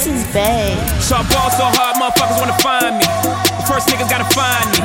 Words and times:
Bay. 0.00 0.72
So 0.96 1.12
I 1.12 1.28
ball 1.28 1.52
so 1.52 1.68
hard, 1.76 2.00
motherfuckers 2.00 2.40
wanna 2.40 2.56
find 2.64 2.96
me. 2.96 3.04
The 3.60 3.64
first 3.68 3.84
niggas 3.92 4.08
gotta 4.08 4.24
find 4.32 4.64
me. 4.72 4.80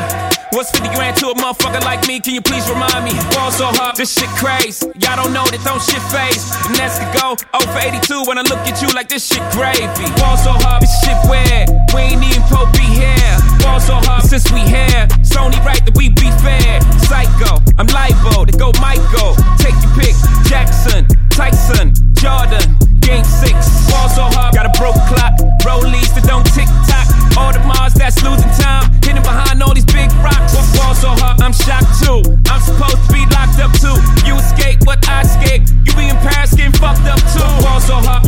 What's 0.51 0.75
50 0.75 0.91
grand 0.91 1.15
to 1.23 1.31
a 1.31 1.35
motherfucker 1.35 1.79
like 1.87 2.05
me? 2.05 2.19
Can 2.19 2.33
you 2.35 2.43
please 2.43 2.67
remind 2.67 2.99
me? 3.07 3.15
Ball 3.31 3.47
so 3.47 3.71
hard, 3.79 3.95
this 3.95 4.11
shit 4.11 4.27
crazy. 4.35 4.91
Y'all 4.99 5.15
don't 5.15 5.31
know 5.31 5.47
that 5.47 5.63
don't 5.63 5.79
shit 5.79 6.03
face. 6.11 6.51
And 6.67 6.75
that's 6.75 6.99
to 6.99 7.07
go 7.15 7.39
0 7.39 7.63
for 7.63 7.79
82 7.79 8.27
when 8.27 8.35
I 8.35 8.43
look 8.43 8.59
at 8.67 8.83
you 8.83 8.91
like 8.91 9.07
this 9.07 9.23
shit 9.23 9.39
gravy. 9.55 9.87
Ball 10.19 10.35
so 10.35 10.51
hard, 10.67 10.83
this 10.83 10.91
shit 10.99 11.15
weird. 11.31 11.71
We 11.95 12.11
ain't 12.11 12.19
even 12.19 12.43
Pope 12.51 12.75
be 12.75 12.83
here. 12.83 13.35
Ball 13.63 13.74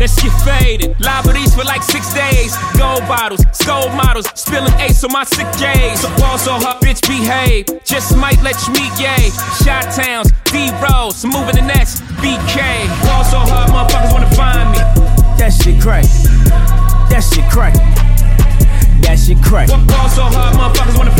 hard, 0.08 0.24
let's 0.24 0.44
faded. 0.44 0.96
Liberties 1.00 1.54
for 1.56 1.64
like 1.64 1.84
six 1.84 2.14
days. 2.14 2.56
Gold 2.78 3.02
bottles, 3.08 3.44
gold 3.66 3.92
models, 3.94 4.28
spilling 4.36 4.74
ace 4.80 5.04
on 5.04 5.12
my 5.12 5.24
sick 5.24 5.48
days. 5.58 6.02
So 6.02 6.10
ball 6.18 6.38
so 6.38 6.54
hard, 6.54 6.82
bitch 6.82 7.02
behave. 7.08 7.66
Just 7.84 8.16
might 8.16 8.42
let 8.42 8.56
you 8.68 8.74
meet 8.74 8.94
yay. 9.00 9.30
Shot 9.64 9.92
towns, 9.94 10.32
D 10.46 10.72
rolls, 10.82 11.26
moving 11.26 11.56
the 11.56 11.66
next 11.66 12.02
BK. 12.22 12.88
Ball 13.04 13.24
so 13.24 13.40
hard, 13.40 13.70
motherfuckers 13.72 14.14
wanna 14.14 14.36
find 14.36 14.72
me. 14.72 14.80
That 15.38 15.52
shit 15.52 15.82
crack. 15.82 16.06
That 17.10 17.22
shit 17.22 17.50
crack. 17.50 17.74
That 19.02 19.18
shit 19.20 19.42
crack. 19.44 19.70
Ball 19.70 20.10
so 20.10 20.24
hard, 20.24 20.56
motherfuckers 20.56 20.98
wanna 20.98 21.17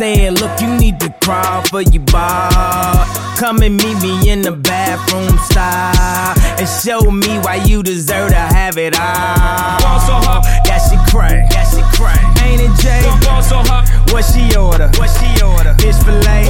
said, 0.00 0.40
Look, 0.40 0.58
you 0.62 0.74
need 0.78 0.98
to 1.00 1.12
crawl 1.22 1.62
for 1.64 1.82
your 1.82 2.02
bar. 2.04 3.04
Come 3.36 3.58
and 3.60 3.76
meet 3.76 3.98
me 4.02 4.30
in 4.30 4.40
the 4.40 4.52
bathroom 4.52 5.36
style 5.38 6.34
and 6.58 6.68
show 6.68 7.10
me 7.10 7.38
why 7.44 7.56
you 7.68 7.82
deserve 7.82 8.30
to 8.30 8.34
have 8.56 8.78
it 8.78 8.98
all. 8.98 9.78
Ball 9.84 10.00
so 10.08 10.16
hard, 10.24 10.44
That 10.64 10.80
shit 10.88 11.00
crack. 11.12 11.50
That 11.50 11.68
shit 11.68 11.84
crack. 11.96 12.20
Ain't 12.44 12.62
it 12.62 12.72
Jay? 12.80 13.04
ball 13.26 13.42
so 13.42 13.60
hard, 13.68 13.88
What 14.10 14.24
she 14.24 14.44
order? 14.56 14.88
What 14.96 15.10
she 15.20 15.28
order? 15.44 15.74
Fish 15.74 16.00
fillet. 16.04 16.49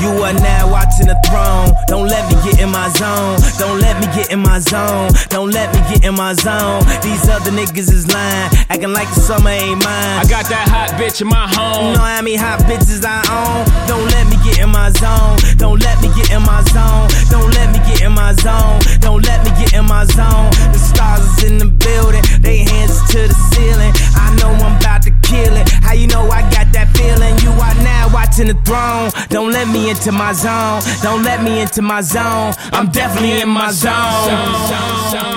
You 0.00 0.10
are 0.22 0.34
now 0.34 0.70
watching 0.70 1.06
the 1.06 1.16
throne. 1.24 1.72
Don't 1.88 2.08
let 2.08 2.28
me 2.28 2.36
get 2.44 2.60
in 2.60 2.70
my 2.70 2.88
zone. 2.90 3.40
Don't 3.58 3.80
let 3.80 3.96
me 4.00 4.06
get 4.14 4.30
in 4.30 4.40
my 4.40 4.58
zone. 4.60 5.10
Don't 5.28 5.50
let 5.50 5.72
me 5.74 5.80
get 5.88 6.04
in 6.04 6.14
my 6.14 6.34
zone. 6.34 6.84
These 7.00 7.28
other 7.28 7.50
niggas 7.50 7.90
is 7.92 8.06
lying, 8.12 8.50
acting 8.68 8.92
like 8.92 9.08
the 9.14 9.20
summer 9.20 9.50
ain't 9.50 9.82
mine. 9.82 10.20
I 10.20 10.24
got 10.28 10.46
that 10.52 10.68
hot 10.68 10.90
bitch 11.00 11.20
in 11.20 11.28
my 11.28 11.48
home. 11.48 11.92
You 11.92 11.98
know 11.98 12.04
how 12.04 12.22
many 12.22 12.36
hot 12.36 12.60
bitches 12.68 13.04
I 13.04 13.24
own? 13.32 13.64
Don't 13.88 14.06
let 14.12 14.28
me 14.28 14.36
get 14.44 14.60
in 14.60 14.70
my 14.70 14.90
zone. 14.90 15.40
Don't 15.56 15.80
let 15.82 16.00
me 16.02 16.08
get 16.12 16.30
in 16.30 16.42
my 16.44 16.60
zone. 16.72 17.08
Don't 17.30 17.50
let 17.56 17.72
me 17.72 17.80
get 17.88 18.02
in 18.02 18.12
my 18.12 18.32
zone. 18.34 18.80
Don't 19.00 19.24
let 19.24 19.44
me 19.44 19.50
get 19.56 19.72
in 19.72 19.86
my 19.86 20.04
zone. 20.04 20.50
The 20.72 20.80
stars 20.80 21.24
is 21.24 21.50
in 21.50 21.58
the 21.58 21.66
building. 21.72 22.22
They 22.40 22.58
hands 22.68 23.00
to 23.16 23.28
the 23.28 23.36
ceiling. 23.52 23.92
I 24.12 24.34
know 24.36 24.52
I'm 24.52 24.76
about 24.76 25.02
to 25.08 25.12
kill 25.24 25.56
it. 25.56 25.68
How 25.80 25.94
you 25.94 26.06
know 26.06 26.28
I 26.28 26.42
got 26.52 26.68
that 26.76 26.92
feeling? 26.96 27.32
You 27.40 27.50
are 27.56 27.76
now 27.82 28.12
watching 28.12 28.48
the 28.48 28.58
throne. 28.68 29.10
Don't 29.28 29.45
let 29.56 29.68
me 29.68 29.88
into 29.88 30.12
my 30.12 30.34
zone. 30.34 30.82
Don't 31.02 31.22
let 31.22 31.42
me 31.42 31.62
into 31.62 31.80
my 31.80 32.02
zone. 32.02 32.52
I'm 32.74 32.90
definitely 32.90 33.40
in 33.40 33.48
my 33.48 33.70
zone. 33.70 35.35